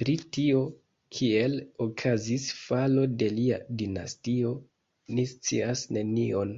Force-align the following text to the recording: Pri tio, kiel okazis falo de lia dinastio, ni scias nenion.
Pri 0.00 0.12
tio, 0.34 0.58
kiel 1.14 1.56
okazis 1.84 2.44
falo 2.58 3.06
de 3.22 3.30
lia 3.38 3.58
dinastio, 3.80 4.52
ni 5.18 5.26
scias 5.32 5.84
nenion. 5.98 6.54